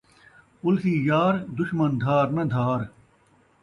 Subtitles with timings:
[0.59, 2.81] پلسی یار، دشمن دھار ناں دھار